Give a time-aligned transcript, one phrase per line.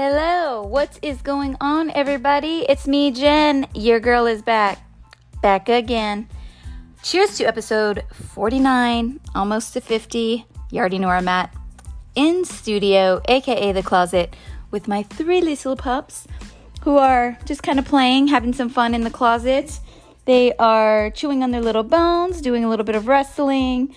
[0.00, 2.64] Hello, what is going on, everybody?
[2.68, 3.66] It's me, Jen.
[3.74, 4.78] Your girl is back.
[5.42, 6.28] Back again.
[7.02, 10.46] Cheers to episode 49, almost to 50.
[10.70, 11.52] You already know where I'm at.
[12.14, 14.36] In studio, aka the closet,
[14.70, 16.28] with my three little pups
[16.82, 19.80] who are just kind of playing, having some fun in the closet.
[20.26, 23.96] They are chewing on their little bones, doing a little bit of wrestling,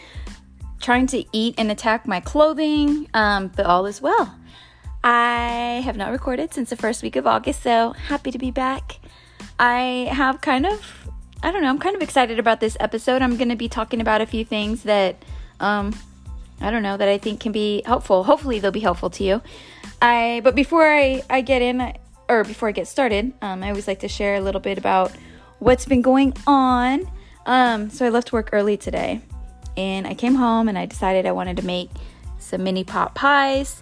[0.80, 4.36] trying to eat and attack my clothing, um, but all is well.
[5.04, 9.00] I have not recorded since the first week of August, so happy to be back.
[9.60, 11.10] I have kind of,
[11.42, 13.24] I don't know, I'm kind of excited about this episode.
[13.24, 15.24] I'm going to be talking about a few things that,
[15.60, 15.96] um,
[16.60, 18.24] I don't know, that I think can be helpful.
[18.24, 19.42] Hopefully, they'll be helpful to you.
[20.04, 21.94] I, but before I, I get in,
[22.30, 25.12] or before I get started, um, I always like to share a little bit about
[25.58, 27.10] what's been going on.
[27.48, 29.22] Um, so I left work early today,
[29.76, 31.90] and I came home and I decided I wanted to make
[32.38, 33.82] some mini pot pies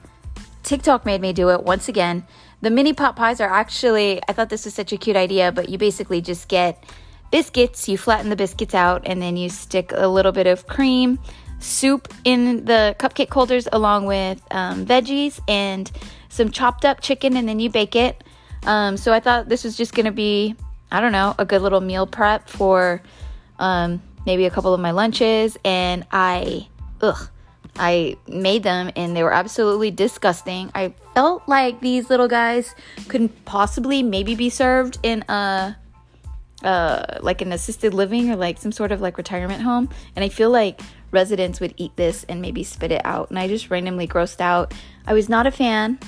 [0.69, 2.27] TikTok made me do it once again.
[2.61, 5.67] The mini pot pies are actually, I thought this was such a cute idea, but
[5.67, 6.83] you basically just get
[7.31, 11.17] biscuits, you flatten the biscuits out, and then you stick a little bit of cream,
[11.57, 15.91] soup in the cupcake holders along with um, veggies and
[16.29, 18.23] some chopped up chicken, and then you bake it.
[18.67, 20.55] Um, so I thought this was just gonna be,
[20.91, 23.01] I don't know, a good little meal prep for
[23.57, 26.67] um, maybe a couple of my lunches, and I,
[27.01, 27.27] ugh
[27.75, 30.71] I made them and they were absolutely disgusting.
[30.75, 32.75] I felt like these little guys
[33.07, 35.77] couldn't possibly maybe be served in a
[36.61, 40.27] uh like an assisted living or like some sort of like retirement home and I
[40.27, 44.07] feel like residents would eat this and maybe spit it out and I just randomly
[44.07, 44.73] grossed out.
[45.07, 45.99] I was not a fan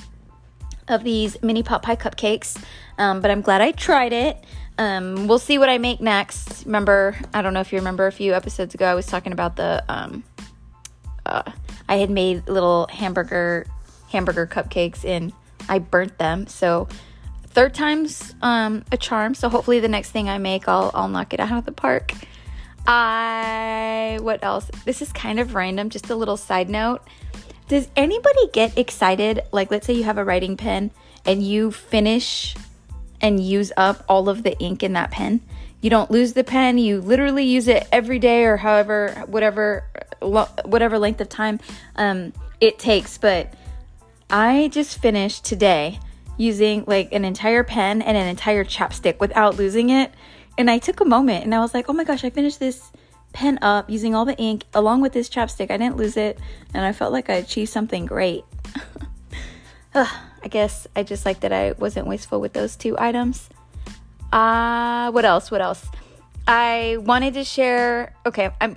[0.88, 2.62] of these mini pot pie cupcakes,
[2.98, 4.44] um, but I'm glad I tried it.
[4.78, 6.64] Um, we'll see what I make next.
[6.64, 9.56] Remember, I don't know if you remember a few episodes ago, I was talking about
[9.56, 10.24] the um,
[11.26, 11.50] uh,
[11.88, 13.66] I had made little hamburger
[14.10, 15.32] hamburger cupcakes and
[15.68, 16.46] I burnt them.
[16.46, 16.88] So
[17.46, 19.34] third time's um, a charm.
[19.34, 22.12] So hopefully the next thing I make, I'll I'll knock it out of the park.
[22.86, 24.70] I what else?
[24.84, 25.90] This is kind of random.
[25.90, 27.02] Just a little side note.
[27.68, 29.40] Does anybody get excited?
[29.52, 30.90] Like, let's say you have a writing pen
[31.24, 32.54] and you finish
[33.20, 35.40] and use up all of the ink in that pen.
[35.80, 36.76] You don't lose the pen.
[36.78, 39.84] You literally use it every day or however, whatever
[40.22, 41.60] whatever length of time
[41.96, 43.18] um, it takes.
[43.18, 43.52] But
[44.30, 46.00] I just finished today
[46.36, 50.12] using like an entire pen and an entire chapstick without losing it.
[50.58, 52.90] And I took a moment and I was like, oh my gosh, I finished this
[53.32, 55.70] pen up using all the ink along with this chapstick.
[55.70, 56.38] I didn't lose it
[56.74, 58.44] and I felt like I achieved something great.
[59.94, 63.48] I guess I just like that I wasn't wasteful with those two items.
[64.32, 65.50] Uh, what else?
[65.50, 65.86] What else?
[66.46, 68.14] I wanted to share.
[68.26, 68.76] Okay, I'm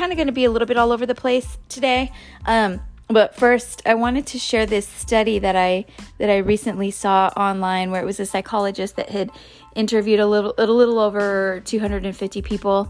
[0.00, 2.10] kind of going to be a little bit all over the place today.
[2.46, 5.84] Um, but first, I wanted to share this study that I
[6.18, 9.30] that I recently saw online, where it was a psychologist that had
[9.74, 12.88] interviewed a little a little over 250 people,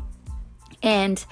[0.84, 1.25] and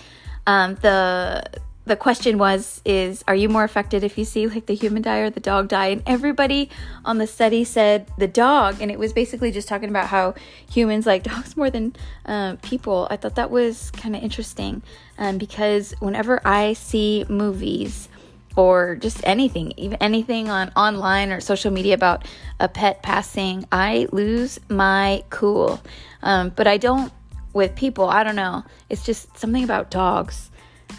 [0.49, 1.45] um, the
[1.89, 5.19] the question was is are you more affected if you see like the human die
[5.19, 5.89] or the dog die?
[5.89, 6.71] And everybody
[7.05, 8.81] on the study said the dog.
[8.81, 10.35] And it was basically just talking about how
[10.71, 13.09] humans like dogs more than um, people.
[13.11, 14.83] I thought that was kind of interesting
[15.19, 18.09] um, because whenever i see movies
[18.57, 22.25] or just anything even anything on online or social media about
[22.61, 25.81] a pet passing i lose my cool.
[26.23, 27.13] Um, but i don't
[27.53, 28.09] with people.
[28.09, 28.65] I don't know.
[28.89, 30.51] It's just something about dogs.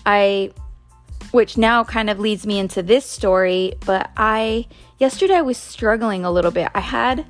[0.06, 0.52] I
[1.32, 3.74] which now kind of leads me into this story.
[3.86, 4.68] But I,
[4.98, 6.70] yesterday, I was struggling a little bit.
[6.74, 7.26] I had,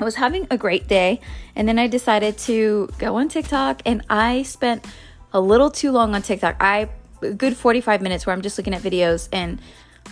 [0.00, 1.20] I was having a great day,
[1.56, 4.86] and then I decided to go on TikTok, and I spent
[5.32, 6.56] a little too long on TikTok.
[6.60, 6.88] I,
[7.36, 9.60] good 45 minutes where I'm just looking at videos, and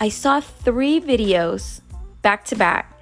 [0.00, 1.80] I saw three videos
[2.22, 2.92] back to back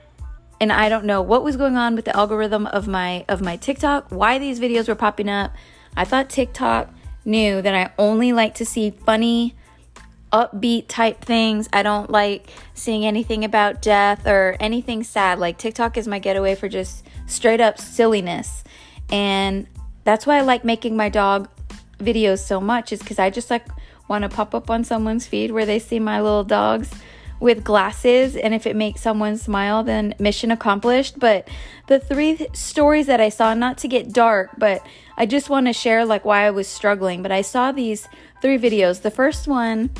[0.61, 3.57] and I don't know what was going on with the algorithm of my of my
[3.57, 5.53] TikTok, why these videos were popping up.
[5.97, 6.89] I thought TikTok
[7.25, 9.55] knew that I only like to see funny
[10.35, 11.69] upbeat type things.
[11.73, 15.39] I don't like seeing anything about death or anything sad.
[15.39, 18.65] Like TikTok is my getaway for just straight up silliness.
[19.11, 19.69] And
[20.03, 21.49] that's why I like making my dog
[21.99, 23.67] videos so much is cuz I just like
[24.09, 26.91] want to pop up on someone's feed where they see my little dogs
[27.39, 31.49] with glasses and if it makes someone smile then mission accomplished but
[31.89, 34.87] the three th- stories that i saw not to get dark but
[35.17, 38.09] i just want to share like why i was struggling but i saw these
[38.41, 39.91] three videos the first one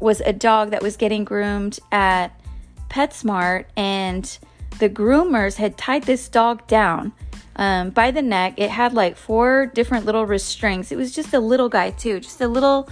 [0.00, 2.28] was a dog that was getting groomed at
[2.90, 4.38] PetSmart, and
[4.78, 7.12] the groomers had tied this dog down
[7.56, 8.54] um, by the neck.
[8.56, 10.92] It had like four different little restraints.
[10.92, 12.88] It was just a little guy, too, just a little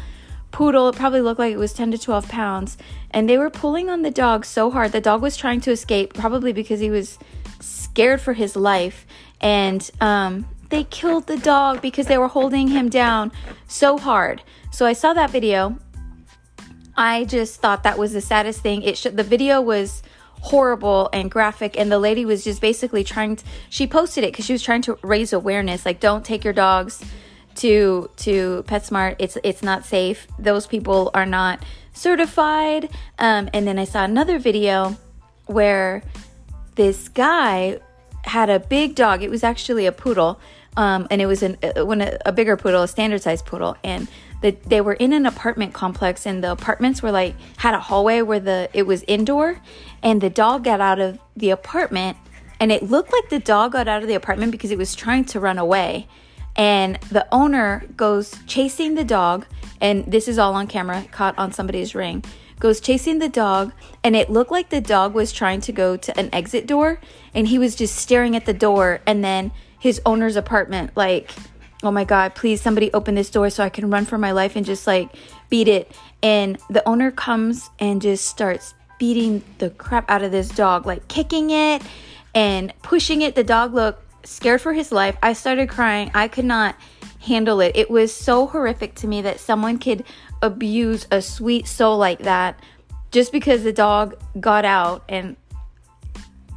[0.51, 0.89] poodle.
[0.89, 2.77] It probably looked like it was 10 to 12 pounds.
[3.11, 4.93] And they were pulling on the dog so hard.
[4.93, 7.19] The dog was trying to escape, probably because he was
[7.61, 9.07] scared for his life.
[9.41, 13.33] And um, they killed the dog because they were holding him down
[13.69, 14.43] so hard.
[14.71, 15.79] So I saw that video.
[16.97, 18.83] I just thought that was the saddest thing.
[18.83, 20.03] It should, the video was
[20.41, 24.45] horrible and graphic and the lady was just basically trying to she posted it because
[24.45, 27.03] she was trying to raise awareness like don't take your dogs
[27.57, 29.17] to to PetSmart.
[29.19, 30.27] It's it's not safe.
[30.39, 31.63] Those people are not
[31.93, 32.91] certified.
[33.19, 34.97] Um, and then I saw another video
[35.47, 36.03] where
[36.77, 37.81] this guy
[38.25, 39.23] had a big dog.
[39.23, 40.39] It was actually a poodle,
[40.77, 43.77] um, and it was an uh, when a, a, bigger poodle, a standard size poodle,
[43.83, 44.09] and
[44.43, 48.23] the, they were in an apartment complex, and the apartments were like had a hallway
[48.23, 49.61] where the it was indoor,
[50.03, 52.17] and the dog got out of the apartment,
[52.61, 55.25] and it looked like the dog got out of the apartment because it was trying
[55.27, 56.09] to run away.
[56.59, 59.45] And the owner goes chasing the dog
[59.81, 62.25] and this is all on camera caught on somebody's ring
[62.59, 63.73] goes chasing the dog
[64.03, 66.99] and it looked like the dog was trying to go to an exit door
[67.35, 71.31] and he was just staring at the door and then his owner's apartment like
[71.83, 74.57] oh my god please somebody open this door so i can run for my life
[74.57, 75.15] and just like
[75.51, 75.93] beat it
[76.23, 81.07] and the owner comes and just starts beating the crap out of this dog like
[81.09, 81.83] kicking it
[82.35, 85.17] and pushing it the dog looked scared for his life.
[85.23, 86.11] I started crying.
[86.15, 86.77] I could not
[87.21, 87.77] handle it.
[87.77, 90.05] It was so horrific to me that someone could
[90.43, 92.61] abuse a sweet soul like that
[93.11, 95.37] just because the dog got out and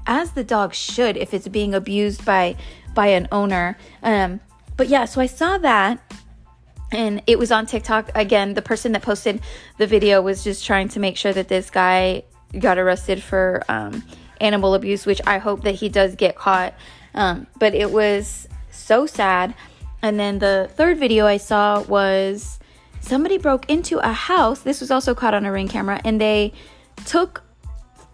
[0.06, 2.56] as the dog should if it's being abused by
[2.94, 3.78] by an owner.
[4.04, 4.42] Um
[4.80, 6.00] but yeah, so I saw that
[6.90, 8.54] and it was on TikTok again.
[8.54, 9.42] The person that posted
[9.78, 12.24] the video was just trying to make sure that this guy
[12.58, 14.06] got arrested for um,
[14.40, 16.76] animal abuse, which I hope that he does get caught.
[17.14, 19.54] Um, but it was so sad.
[20.02, 22.58] And then the third video I saw was
[23.02, 24.62] somebody broke into a house.
[24.62, 26.54] This was also caught on a ring camera, and they
[27.06, 27.44] took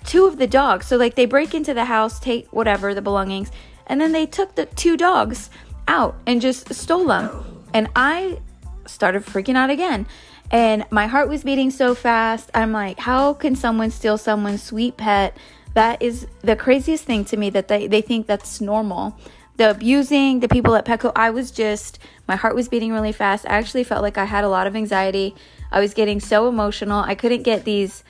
[0.03, 0.87] two of the dogs.
[0.87, 3.51] So, like, they break into the house, take whatever, the belongings,
[3.85, 5.51] and then they took the two dogs
[5.87, 7.63] out and just stole them.
[7.73, 8.39] And I
[8.85, 10.07] started freaking out again.
[10.51, 12.51] And my heart was beating so fast.
[12.53, 15.35] I'm like, how can someone steal someone's sweet pet?
[15.73, 19.17] That is the craziest thing to me that they, they think that's normal.
[19.57, 23.45] The abusing, the people at Petco, I was just, my heart was beating really fast.
[23.45, 25.35] I actually felt like I had a lot of anxiety.
[25.71, 26.99] I was getting so emotional.
[26.99, 28.03] I couldn't get these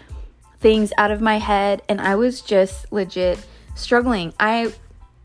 [0.59, 3.43] things out of my head, and I was just legit
[3.75, 4.33] struggling.
[4.39, 4.73] I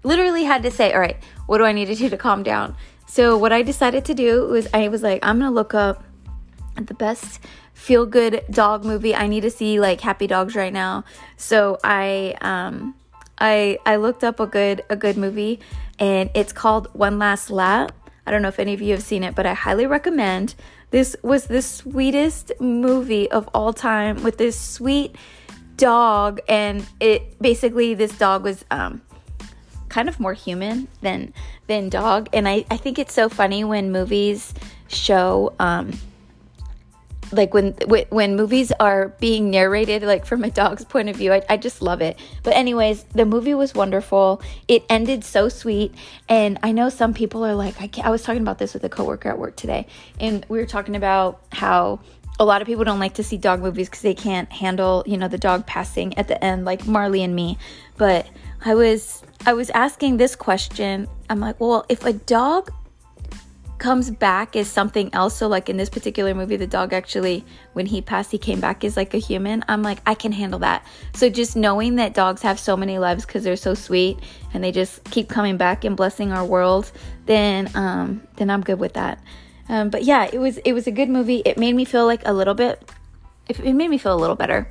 [0.03, 1.17] literally had to say, All right,
[1.51, 2.77] what do I need to do to calm down?
[3.07, 6.05] So, what I decided to do was, I was like, I'm gonna look up
[6.77, 7.41] the best
[7.75, 9.17] feel good dog movie.
[9.17, 11.03] I need to see like happy dogs right now.
[11.37, 12.95] So I um
[13.39, 15.59] I I looked up a good a good movie
[15.99, 17.91] and it's called One Last Lap.
[18.29, 20.55] I don't know if any of you have seen it, but I highly recommend.
[20.91, 25.17] This was the sweetest movie of all time with this sweet
[25.77, 29.01] dog and it basically this dog was um
[29.91, 31.35] kind of more human than
[31.67, 32.29] than dog.
[32.33, 34.55] And I, I think it's so funny when movies
[34.89, 35.93] show um
[37.33, 37.73] like when
[38.09, 41.83] when movies are being narrated like from a dog's point of view I, I just
[41.83, 42.19] love it.
[42.43, 44.43] But anyways the movie was wonderful.
[44.69, 45.95] It ended so sweet.
[46.29, 48.89] And i know some people are like i, I was talking about this with a
[48.89, 49.87] coworker at work today.
[50.19, 52.01] And we were talking about how
[52.39, 55.17] a lot of people don't like to see dog movies because they can't handle you
[55.17, 57.59] know the dog passing at the end like marley and me.
[57.97, 58.27] But
[58.65, 62.71] i was i was asking this question i'm like well if a dog
[63.81, 65.35] comes back as something else.
[65.35, 68.85] So, like in this particular movie, the dog actually, when he passed, he came back
[68.85, 69.65] as like a human.
[69.67, 70.87] I'm like, I can handle that.
[71.15, 74.19] So, just knowing that dogs have so many lives because they're so sweet
[74.55, 76.93] and they just keep coming back and blessing our world,
[77.27, 79.21] then, um, then I'm good with that.
[79.69, 81.43] Um, but yeah, it was it was a good movie.
[81.45, 82.89] It made me feel like a little bit.
[83.49, 84.69] It, it made me feel a little better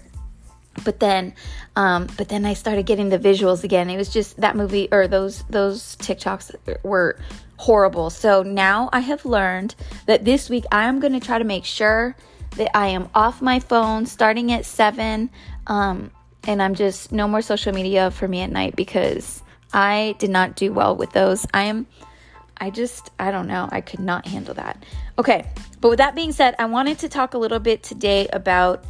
[0.83, 1.33] but then
[1.75, 3.89] um, but then i started getting the visuals again.
[3.89, 7.17] It was just that movie or those those tiktoks were
[7.57, 8.09] horrible.
[8.09, 11.65] So now i have learned that this week i am going to try to make
[11.65, 12.15] sure
[12.55, 15.29] that i am off my phone starting at 7
[15.67, 16.11] um,
[16.45, 20.55] and i'm just no more social media for me at night because i did not
[20.55, 21.45] do well with those.
[21.53, 21.85] I am
[22.57, 23.67] i just i don't know.
[23.71, 24.83] I could not handle that.
[25.17, 25.45] Okay
[25.81, 28.85] but with that being said i wanted to talk a little bit today about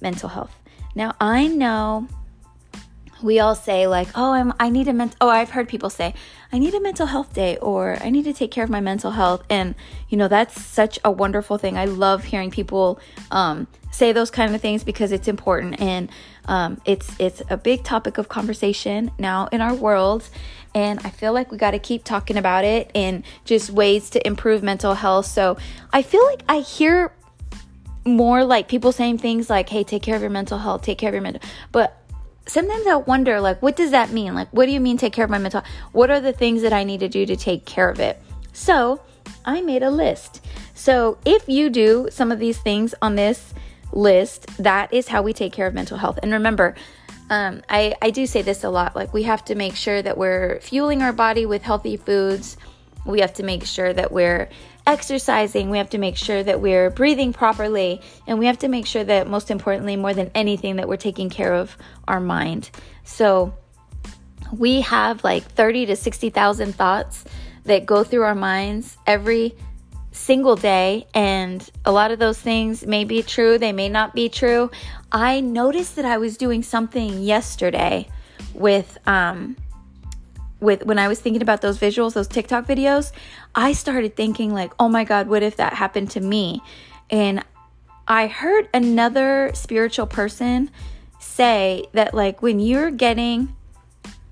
[0.00, 0.58] mental health
[0.94, 2.08] now, I know
[3.22, 6.14] we all say like, "Oh, I'm I need a mental oh, I've heard people say,
[6.52, 9.12] "I need a mental health day" or "I need to take care of my mental
[9.12, 9.74] health." And,
[10.08, 11.78] you know, that's such a wonderful thing.
[11.78, 16.10] I love hearing people um, say those kind of things because it's important and
[16.46, 20.28] um, it's it's a big topic of conversation now in our world
[20.74, 24.26] and I feel like we got to keep talking about it and just ways to
[24.26, 25.26] improve mental health.
[25.26, 25.56] So,
[25.92, 27.12] I feel like I hear
[28.06, 31.08] more like people saying things like, hey, take care of your mental health, take care
[31.08, 31.42] of your mental.
[31.72, 31.96] But
[32.46, 34.34] sometimes I wonder, like, what does that mean?
[34.34, 35.62] Like, what do you mean take care of my mental?
[35.92, 38.20] What are the things that I need to do to take care of it?
[38.52, 39.00] So
[39.44, 40.44] I made a list.
[40.74, 43.54] So if you do some of these things on this
[43.92, 46.18] list, that is how we take care of mental health.
[46.22, 46.74] And remember,
[47.30, 50.18] um, I, I do say this a lot like, we have to make sure that
[50.18, 52.58] we're fueling our body with healthy foods.
[53.06, 54.50] We have to make sure that we're
[54.86, 55.70] exercising.
[55.70, 58.00] We have to make sure that we're breathing properly.
[58.26, 61.30] And we have to make sure that, most importantly, more than anything, that we're taking
[61.30, 61.76] care of
[62.06, 62.70] our mind.
[63.04, 63.54] So
[64.52, 67.24] we have like 30 to 60,000 thoughts
[67.64, 69.54] that go through our minds every
[70.12, 71.06] single day.
[71.14, 74.70] And a lot of those things may be true, they may not be true.
[75.10, 78.08] I noticed that I was doing something yesterday
[78.52, 79.56] with, um,
[80.64, 83.12] with when I was thinking about those visuals, those TikTok videos,
[83.54, 86.62] I started thinking like, "Oh my god, what if that happened to me?"
[87.10, 87.44] And
[88.08, 90.70] I heard another spiritual person
[91.20, 93.54] say that like when you're getting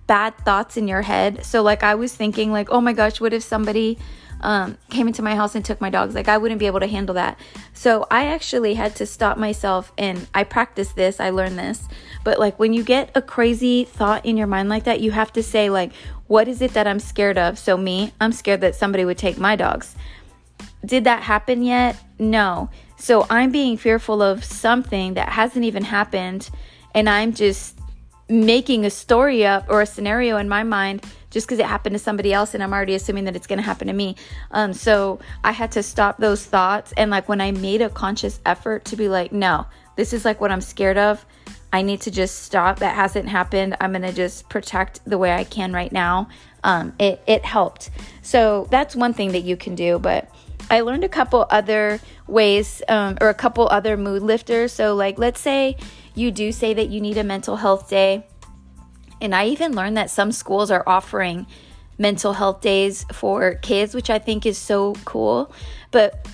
[0.07, 3.33] bad thoughts in your head, so like I was thinking like, "Oh my gosh, what
[3.33, 3.99] if somebody
[4.43, 6.15] um, came into my house and took my dogs.
[6.15, 7.39] Like, I wouldn't be able to handle that.
[7.73, 11.89] So, I actually had to stop myself and I practiced this, I learned this.
[12.25, 15.33] But, like, when you get a crazy thought in your mind like that, you have
[15.35, 15.93] to say, like,
[16.33, 17.59] what is it that I'm scared of?
[17.59, 19.95] So, me, I'm scared that somebody would take my dogs.
[20.83, 22.03] Did that happen yet?
[22.19, 22.71] No.
[22.97, 26.49] So, I'm being fearful of something that hasn't even happened.
[26.95, 27.79] And I'm just
[28.31, 31.99] making a story up or a scenario in my mind just because it happened to
[31.99, 34.17] somebody else and I'm already assuming that it's going to happen to me.
[34.53, 36.95] Um, so I had to stop those thoughts.
[36.97, 40.41] And like when I made a conscious effort to be like, no, this is like
[40.41, 41.27] what I'm scared of.
[41.73, 42.81] I need to just stop.
[42.81, 43.77] That hasn't happened.
[43.81, 46.29] I'm going to just protect the way I can right now.
[46.65, 47.91] Um, it, it helped.
[48.23, 49.99] So that's one thing that you can do.
[49.99, 50.31] But
[50.71, 54.73] I learned a couple other ways um, or a couple other mood lifters.
[54.73, 55.77] So, like, let's say
[56.15, 58.27] you do say that you need a mental health day
[59.23, 61.47] and I even learned that some schools are offering
[61.97, 65.55] mental health days for kids, which I think is so cool.
[65.93, 66.27] But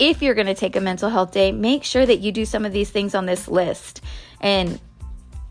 [0.00, 2.66] if you're going to take a mental health day, make sure that you do some
[2.66, 4.02] of these things on this list.
[4.42, 4.80] And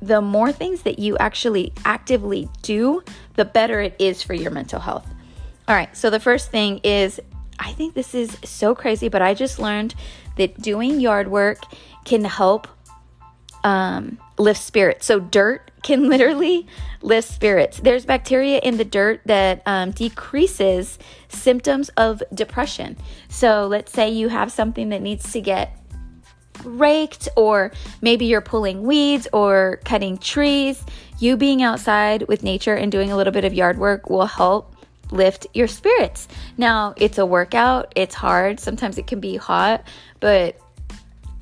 [0.02, 3.04] the more things that you actually actively do,
[3.36, 5.08] the better it is for your mental health.
[5.68, 7.20] All right, so the first thing is
[7.60, 9.94] I think this is so crazy, but I just learned
[10.38, 11.60] that doing yard work
[12.06, 12.68] can help
[13.64, 15.06] um, lift spirits.
[15.06, 16.68] So, dirt can literally
[17.02, 17.80] lift spirits.
[17.80, 20.98] There's bacteria in the dirt that um, decreases
[21.30, 22.98] symptoms of depression.
[23.30, 25.78] So, let's say you have something that needs to get
[26.66, 30.84] raked, or maybe you're pulling weeds or cutting trees.
[31.20, 34.76] You being outside with nature and doing a little bit of yard work will help
[35.12, 36.28] lift your spirits.
[36.58, 39.86] Now, it's a workout, it's hard, sometimes it can be hot,
[40.20, 40.58] but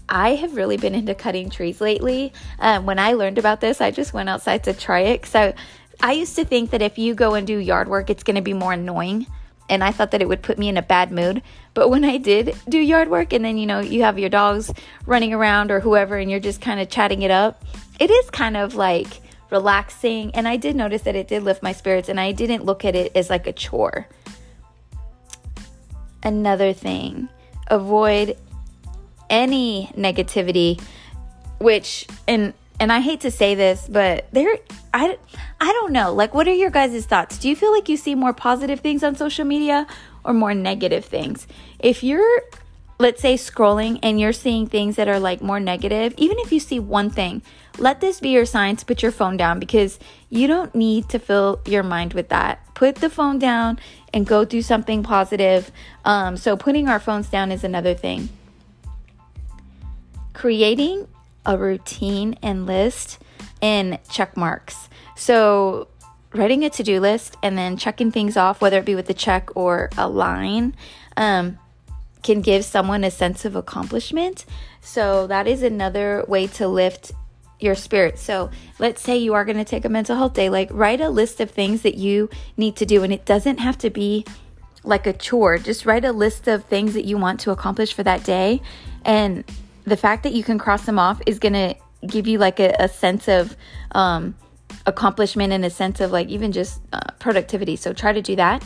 [0.09, 2.33] I have really been into cutting trees lately.
[2.57, 5.25] Um, when I learned about this, I just went outside to try it.
[5.27, 5.53] So
[6.01, 8.41] I used to think that if you go and do yard work, it's going to
[8.41, 9.27] be more annoying.
[9.69, 11.41] And I thought that it would put me in a bad mood.
[11.73, 14.73] But when I did do yard work, and then, you know, you have your dogs
[15.05, 17.63] running around or whoever, and you're just kind of chatting it up,
[17.99, 19.21] it is kind of like
[19.51, 20.33] relaxing.
[20.33, 22.95] And I did notice that it did lift my spirits, and I didn't look at
[22.95, 24.07] it as like a chore.
[26.23, 27.29] Another thing
[27.67, 28.35] avoid
[29.29, 30.81] any negativity
[31.59, 34.57] which and and I hate to say this, but there
[34.93, 35.17] I
[35.59, 36.13] I don't know.
[36.13, 37.37] Like what are your guys' thoughts?
[37.37, 39.87] Do you feel like you see more positive things on social media
[40.23, 41.47] or more negative things?
[41.79, 42.41] If you're
[43.01, 46.59] let's say scrolling and you're seeing things that are like more negative, even if you
[46.59, 47.41] see one thing,
[47.77, 51.17] let this be your sign to put your phone down because you don't need to
[51.17, 52.59] fill your mind with that.
[52.75, 53.79] Put the phone down
[54.13, 55.71] and go do something positive.
[56.03, 58.29] Um, so, putting our phones down is another thing
[60.39, 61.05] creating
[61.49, 63.17] a routine and list
[63.59, 64.87] in check marks.
[65.15, 65.87] So,
[66.31, 69.15] writing a to do list and then checking things off, whether it be with a
[69.15, 70.75] check or a line,
[71.17, 71.57] um,
[72.21, 74.45] can give someone a sense of accomplishment.
[74.79, 77.13] So, that is another way to lift
[77.59, 78.19] your spirit.
[78.19, 81.09] So, let's say you are going to take a mental health day, like write a
[81.09, 84.23] list of things that you need to do, and it doesn't have to be
[84.83, 85.57] like a chore.
[85.57, 88.61] Just write a list of things that you want to accomplish for that day
[89.03, 89.43] and
[89.85, 91.75] the fact that you can cross them off is going to
[92.07, 93.55] give you like a, a sense of
[93.91, 94.35] um,
[94.85, 97.75] accomplishment and a sense of like even just uh, productivity.
[97.75, 98.63] So try to do that.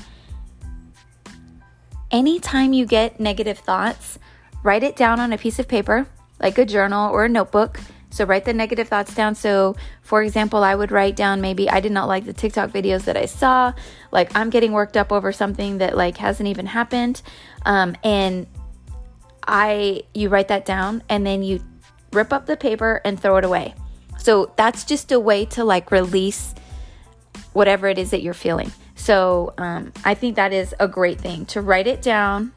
[2.12, 4.20] Anytime you get negative thoughts,
[4.62, 6.06] write it down on a piece of paper,
[6.40, 7.80] like a journal or a notebook.
[8.12, 9.34] So write the negative thoughts down.
[9.34, 13.06] So, for example, I would write down maybe I did not like the TikTok videos
[13.06, 13.74] that I saw.
[14.12, 17.24] Like I'm getting worked up over something that like hasn't even happened,
[17.66, 18.46] um, and
[19.48, 21.64] I you write that down and then you
[22.12, 23.74] rip up the paper and throw it away.
[24.18, 26.54] So that's just a way to like release
[27.54, 28.72] whatever it is that you're feeling.
[28.96, 32.54] So um, I think that is a great thing to write it down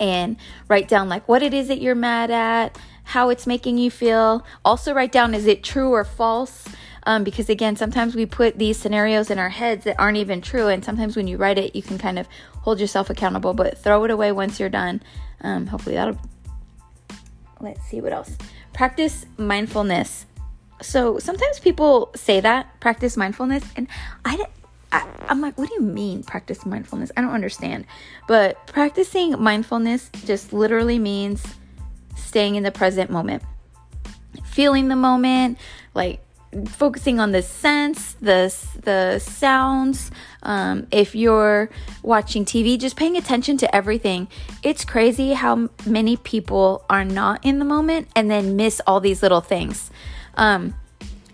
[0.00, 0.36] and
[0.68, 4.44] write down like what it is that you're mad at, how it's making you feel.
[4.64, 6.66] Also, write down is it true or false?
[7.04, 10.68] Um, because again, sometimes we put these scenarios in our heads that aren't even true,
[10.68, 12.28] and sometimes when you write it, you can kind of
[12.60, 15.02] hold yourself accountable, but throw it away once you're done.
[15.42, 16.18] Um, hopefully, that'll.
[17.60, 18.36] Let's see what else.
[18.72, 20.26] Practice mindfulness.
[20.80, 23.86] So sometimes people say that practice mindfulness, and
[24.24, 24.42] I,
[24.92, 27.12] I I'm like, what do you mean practice mindfulness?
[27.16, 27.84] I don't understand.
[28.26, 31.44] But practicing mindfulness just literally means
[32.16, 33.42] staying in the present moment,
[34.44, 35.58] feeling the moment,
[35.94, 36.20] like
[36.66, 40.10] focusing on the sense, the the sounds.
[40.42, 41.70] Um, if you're
[42.02, 44.28] watching TV, just paying attention to everything.
[44.62, 49.22] It's crazy how many people are not in the moment and then miss all these
[49.22, 49.90] little things.
[50.34, 50.74] Um,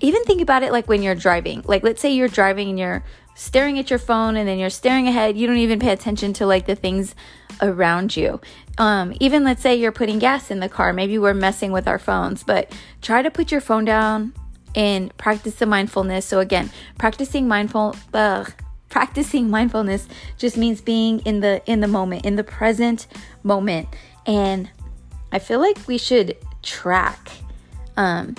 [0.00, 1.62] even think about it like when you're driving.
[1.64, 3.04] Like let's say you're driving and you're
[3.34, 5.36] staring at your phone and then you're staring ahead.
[5.36, 7.14] You don't even pay attention to like the things
[7.62, 8.40] around you.
[8.76, 10.92] Um, even let's say you're putting gas in the car.
[10.92, 12.70] Maybe we're messing with our phones, but
[13.00, 14.34] try to put your phone down
[14.76, 16.26] and practice the mindfulness.
[16.26, 18.52] So again, practicing mindful ugh,
[18.88, 20.06] practicing mindfulness
[20.38, 23.06] just means being in the in the moment, in the present
[23.42, 23.88] moment.
[24.26, 24.70] And
[25.32, 27.30] I feel like we should track
[27.96, 28.36] um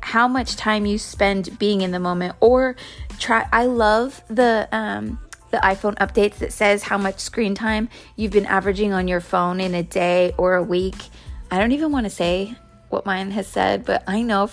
[0.00, 2.76] how much time you spend being in the moment or
[3.18, 5.18] try I love the um
[5.50, 9.60] the iPhone updates that says how much screen time you've been averaging on your phone
[9.60, 10.96] in a day or a week.
[11.50, 12.54] I don't even want to say
[12.90, 14.50] what mine has said, but I know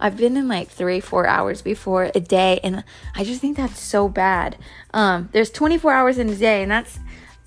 [0.00, 2.82] I've been in like three, four hours before a day, and
[3.14, 4.56] I just think that's so bad.
[4.94, 6.98] Um, there's 24 hours in a day, and that's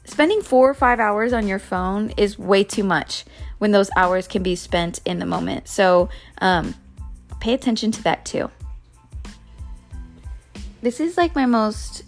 [0.06, 3.26] spending four or five hours on your phone is way too much
[3.58, 5.68] when those hours can be spent in the moment.
[5.68, 6.76] So um,
[7.39, 8.52] pay attention to that too.
[10.82, 12.04] This is like my most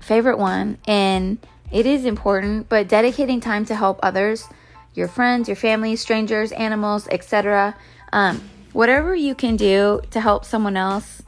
[0.00, 1.38] favorite one, and
[1.72, 4.46] it is important, but dedicating time to help others,
[4.94, 7.74] your friends, your family, strangers, animals, etc.
[8.12, 8.40] Um,
[8.74, 11.22] whatever you can do to help someone else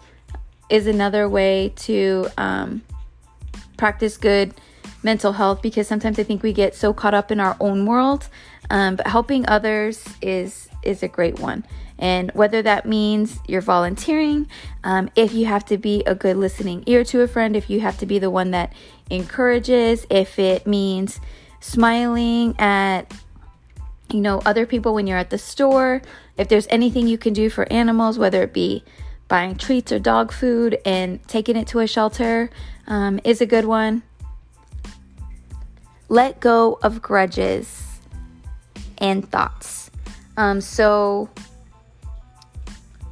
[0.68, 2.82] is another way to um,
[3.78, 4.52] practice good
[5.02, 8.28] mental health because sometimes I think we get so caught up in our own world.
[8.68, 11.64] Um, but helping others is is a great one.
[11.98, 14.48] And whether that means you're volunteering,
[14.84, 17.80] um, if you have to be a good listening ear to a friend, if you
[17.80, 18.74] have to be the one that
[19.08, 21.20] encourages, if it means
[21.60, 23.12] smiling at
[24.12, 26.02] you know other people when you're at the store
[26.38, 28.84] if there's anything you can do for animals, whether it be
[29.28, 32.50] buying treats or dog food and taking it to a shelter,
[32.86, 34.02] um, is a good one.
[36.08, 38.00] Let go of grudges
[38.98, 39.90] and thoughts.
[40.36, 41.28] Um, so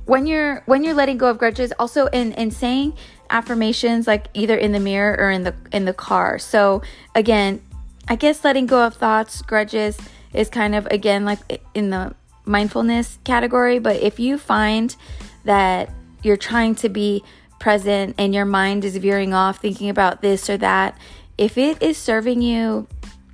[0.05, 2.95] when you're when you're letting go of grudges, also in in saying
[3.31, 6.39] affirmations like either in the mirror or in the in the car.
[6.39, 6.83] So
[7.15, 7.63] again,
[8.07, 9.99] I guess letting go of thoughts, grudges
[10.33, 11.39] is kind of again like
[11.75, 14.95] in the mindfulness category, but if you find
[15.45, 15.91] that
[16.23, 17.23] you're trying to be
[17.61, 20.99] present and your mind is veering off thinking about this or that,
[21.39, 22.87] if it is serving you,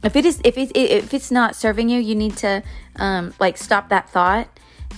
[0.03, 2.63] if it is if it if it's not serving you, you need to
[2.97, 4.49] um, like stop that thought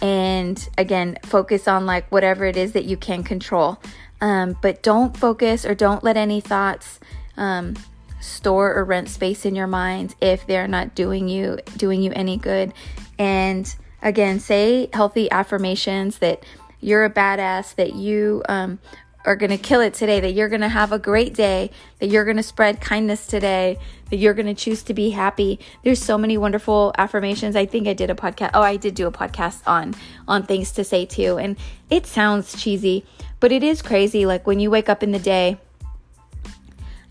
[0.00, 3.78] and again focus on like whatever it is that you can control.
[4.20, 7.00] Um, but don't focus or don't let any thoughts
[7.36, 7.74] um,
[8.20, 12.36] store or rent space in your mind if they're not doing you doing you any
[12.36, 12.72] good
[13.18, 16.44] and Again, say healthy affirmations that
[16.80, 18.78] you're a badass, that you um,
[19.24, 22.08] are going to kill it today, that you're going to have a great day, that
[22.08, 23.78] you're going to spread kindness today,
[24.10, 25.60] that you're going to choose to be happy.
[25.84, 27.54] There's so many wonderful affirmations.
[27.54, 28.50] I think I did a podcast.
[28.54, 29.94] Oh, I did do a podcast on
[30.26, 31.38] on things to say too.
[31.38, 31.56] And
[31.88, 33.06] it sounds cheesy,
[33.38, 35.58] but it is crazy like when you wake up in the day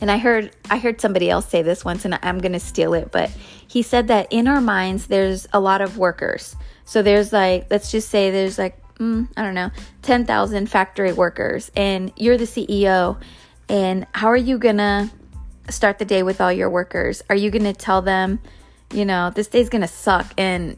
[0.01, 2.93] and I heard I heard somebody else say this once and I'm going to steal
[2.93, 3.31] it, but
[3.71, 6.57] he said that in our minds there's a lot of workers.
[6.83, 11.71] So there's like, let's just say there's like, mm, I don't know, 10,000 factory workers,
[11.73, 13.17] and you're the CEO.
[13.69, 15.09] And how are you gonna
[15.69, 17.23] start the day with all your workers?
[17.29, 18.41] Are you gonna tell them,
[18.91, 20.75] you know, this day's gonna suck and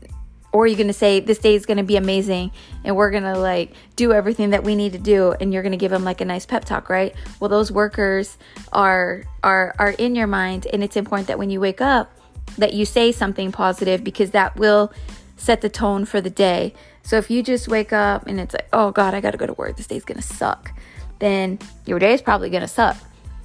[0.52, 2.52] or are you going to say this day is going to be amazing
[2.84, 5.72] and we're going to like do everything that we need to do and you're going
[5.72, 8.38] to give them like a nice pep talk right well those workers
[8.72, 12.20] are are are in your mind and it's important that when you wake up
[12.58, 14.92] that you say something positive because that will
[15.38, 16.74] set the tone for the day.
[17.02, 19.54] So if you just wake up and it's like, oh God, I gotta go to
[19.54, 20.72] work, this day's gonna suck,
[21.20, 22.98] then your day is probably gonna suck.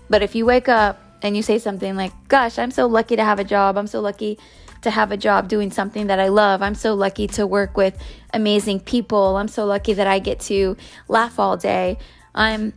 [0.09, 3.25] But if you wake up and you say something like, gosh, I'm so lucky to
[3.25, 4.39] have a job, I'm so lucky
[4.83, 6.63] to have a job doing something that I love.
[6.63, 8.01] I'm so lucky to work with
[8.33, 9.37] amazing people.
[9.37, 10.77] I'm so lucky that I get to
[11.09, 11.99] laugh all day.
[12.35, 12.73] I'm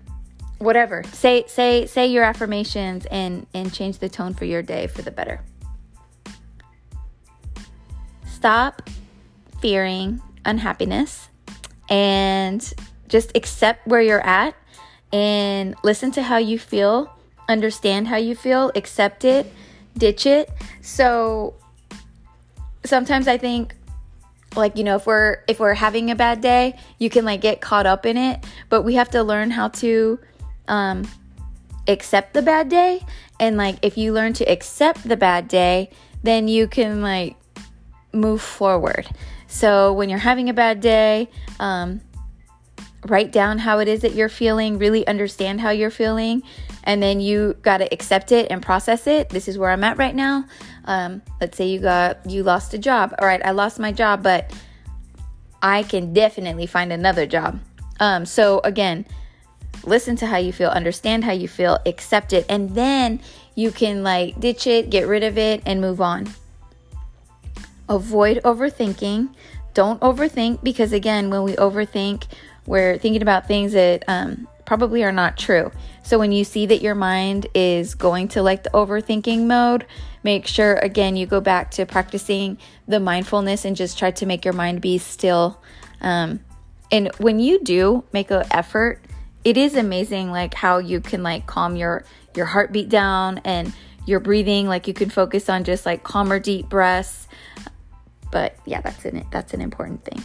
[0.58, 1.04] whatever.
[1.12, 5.12] Say say say your affirmations and and change the tone for your day for the
[5.12, 5.42] better.
[8.42, 8.90] Stop
[9.60, 11.30] fearing unhappiness
[11.92, 12.74] and
[13.08, 14.56] just accept where you're at
[15.14, 17.16] and listen to how you feel,
[17.48, 19.46] understand how you feel, accept it,
[19.96, 20.50] ditch it.
[20.82, 21.54] So
[22.84, 23.76] sometimes I think
[24.56, 27.62] like you know if we're if we're having a bad day you can like get
[27.62, 30.20] caught up in it but we have to learn how to
[30.68, 31.08] um
[31.88, 33.06] accept the bad day
[33.40, 35.92] and like if you learn to accept the bad day
[36.24, 37.38] then you can like
[38.14, 39.08] move forward.
[39.48, 42.02] So when you're having a bad day um
[43.08, 46.44] write down how it is that you're feeling really understand how you're feeling
[46.84, 49.30] and then you got to accept it and process it.
[49.30, 50.46] This is where i'm at right now.
[50.86, 53.16] Um, let's say you got you lost a job.
[53.20, 54.54] All right i lost my job but
[55.62, 57.60] i can definitely find another job.
[58.00, 59.06] Um, so again
[59.84, 63.20] listen to how you feel understand how you feel accept it and then
[63.56, 66.28] you can like ditch it get rid of it and move on
[67.90, 69.34] avoid overthinking
[69.74, 72.26] don't overthink because again when we overthink
[72.66, 75.72] we're thinking about things that um, probably are not true.
[76.04, 79.86] So when you see that your mind is going to like the overthinking mode,
[80.24, 84.46] make sure again you go back to practicing the mindfulness and just try to make
[84.46, 85.60] your mind be still.
[86.02, 86.42] Um,
[86.92, 89.02] and when you do make an effort,
[89.44, 93.74] it is amazing like how you can like calm your your heartbeat down and
[94.06, 94.68] your breathing.
[94.68, 97.28] Like you can focus on just like calmer, deep breaths.
[98.32, 100.24] But yeah, that's an that's an important thing.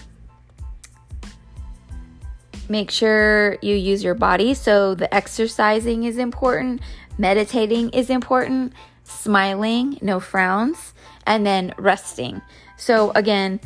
[2.69, 4.55] Make sure you use your body.
[4.55, 6.81] So, the exercising is important,
[7.17, 8.73] meditating is important,
[9.05, 10.93] smiling, no frowns,
[11.27, 12.43] and then resting.
[12.77, 13.61] So, again,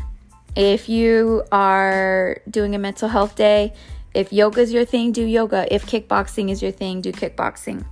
[0.54, 3.72] if you are doing a mental health day,
[4.12, 5.72] if yoga is your thing, do yoga.
[5.72, 7.84] If kickboxing is your thing, do kickboxing.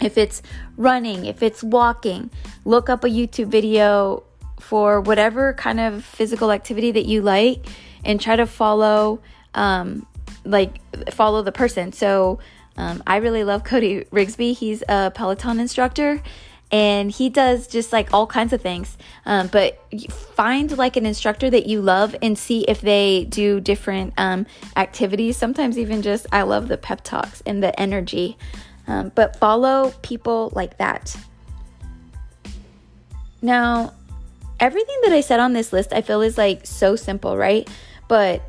[0.00, 0.42] If it's
[0.76, 2.30] running, if it's walking,
[2.64, 4.22] look up a YouTube video
[4.60, 7.66] for whatever kind of physical activity that you like
[8.04, 9.20] and try to follow
[9.54, 10.06] um,
[10.44, 10.80] like
[11.12, 11.92] follow the person.
[11.92, 12.38] So
[12.76, 14.56] um, I really love Cody Rigsby.
[14.56, 16.22] He's a Peloton instructor
[16.72, 18.96] and he does just like all kinds of things.
[19.26, 24.14] Um, but find like an instructor that you love and see if they do different
[24.16, 24.46] um,
[24.76, 25.36] activities.
[25.36, 28.38] Sometimes even just, I love the pep talks and the energy.
[28.86, 31.16] Um, but follow people like that.
[33.42, 33.94] Now,
[34.60, 37.68] everything that I said on this list, I feel is like so simple, right?
[38.08, 38.42] But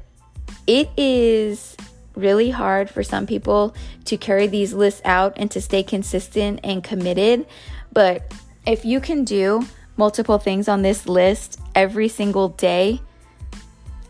[0.68, 1.76] it is
[2.16, 3.74] really hard for some people
[4.06, 7.48] to carry these lists out and to stay consistent and committed.
[7.94, 8.34] But
[8.66, 9.66] if you can do
[9.98, 13.02] multiple things on this list every single day,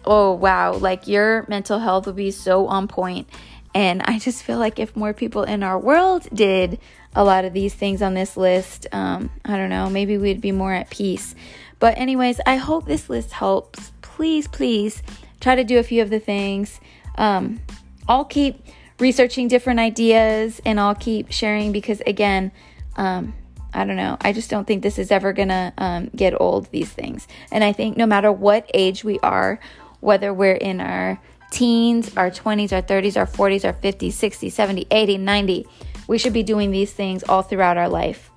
[0.06, 3.28] oh wow, like your mental health will be so on point.
[3.74, 6.80] And I just feel like if more people in our world did
[7.16, 10.52] a lot of these things on this list, um, I don't know, maybe we'd be
[10.52, 11.36] more at peace.
[11.82, 13.92] But, anyways, I hope this list helps.
[14.02, 15.04] Please, please
[15.42, 16.80] try to do a few of the things.
[17.18, 17.60] Um,
[18.08, 18.64] I'll keep
[19.00, 22.52] researching different ideas and I'll keep sharing because, again,
[22.98, 23.34] um,
[23.74, 24.16] I don't know.
[24.22, 27.28] I just don't think this is ever gonna um, get old, these things.
[27.52, 29.60] And I think no matter what age we are,
[30.02, 31.20] whether we're in our
[31.52, 35.66] teens, our 20s, our 30s, our 40s, our 50s, 60s, 70s, 80s, 90s,
[36.08, 38.30] we should be doing these things all throughout our life.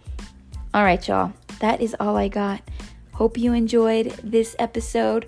[0.72, 1.32] All right, y'all.
[1.60, 2.62] That is all I got.
[3.14, 5.26] Hope you enjoyed this episode.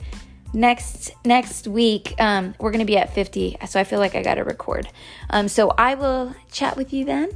[0.53, 4.44] Next next week um, we're gonna be at 50 so i feel like i gotta
[4.44, 4.88] record.
[5.31, 7.31] Um, so i will chat with you then.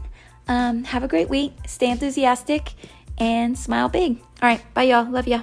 [0.49, 1.53] Um, have a great week.
[1.67, 2.73] Stay enthusiastic
[3.19, 4.21] and smile big.
[4.43, 5.11] All right bye y'all.
[5.11, 5.43] Love ya